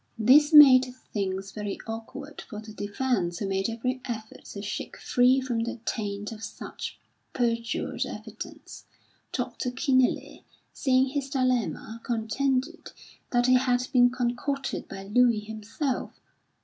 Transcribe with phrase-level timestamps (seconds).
[0.17, 5.39] This made things very awkward for the defence who made every effort to shake free
[5.39, 6.97] from the taint of such
[7.33, 8.85] perjured evidence.
[9.31, 9.69] Dr.
[9.69, 10.43] Kenealy,
[10.73, 12.93] seeing his dilemma, contended
[13.31, 16.19] that it had been concocted by Luie himself.